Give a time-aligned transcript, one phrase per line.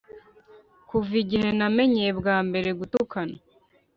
[0.89, 3.37] kuva igihe namenye bwa mbere gutukana